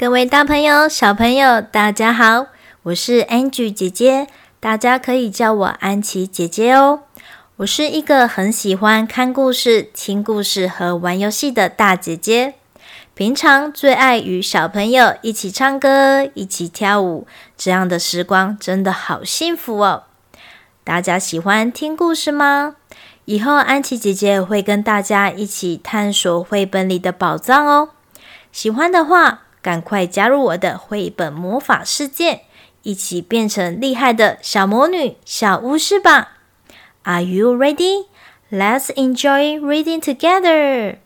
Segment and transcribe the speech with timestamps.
[0.00, 2.46] 各位大朋友、小朋友，大家好，
[2.84, 7.00] 我是 Angie 姐姐，大家可以叫我安琪姐姐哦。
[7.56, 12.54] 我是一个很喜欢看故事、听故事和玩游戏的大姐姐。
[13.12, 17.26] 平常最爱与小朋友一起唱歌、一起跳舞，
[17.58, 20.04] 这样的时光真的好幸福哦。
[20.82, 22.76] 大家喜欢听故事吗？
[23.26, 27.90] 以后安琪姐姐会跟大家一起探索绘本里的宝藏哦。
[28.50, 32.42] 喜欢的话，赶快加入我的绘本魔法世界，
[32.82, 36.38] 一起变成厉害的小魔女、小巫师吧
[37.02, 38.06] ！Are you ready?
[38.50, 40.96] Let's enjoy reading together.